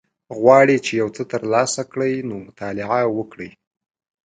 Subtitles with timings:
[0.39, 3.49] غواړی چی یوڅه تر لاسه کړی نو مطالعه وکړه